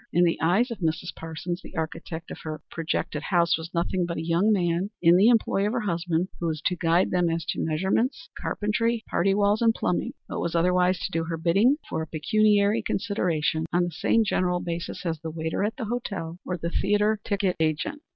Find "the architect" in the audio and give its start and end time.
1.61-2.31